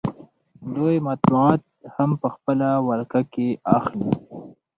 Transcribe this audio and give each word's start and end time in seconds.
دوی 0.75 0.95
مطبوعات 1.07 1.61
هم 1.95 2.09
په 2.21 2.27
خپله 2.35 2.69
ولکه 2.87 3.21
کې 3.33 3.47
اخلي 3.77 4.11